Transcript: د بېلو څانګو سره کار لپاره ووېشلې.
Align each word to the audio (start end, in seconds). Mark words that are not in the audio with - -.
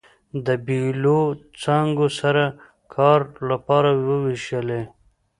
د 0.45 0.47
بېلو 0.65 1.21
څانګو 1.61 2.07
سره 2.19 2.43
کار 2.95 3.19
لپاره 3.49 3.89
ووېشلې. 4.07 4.81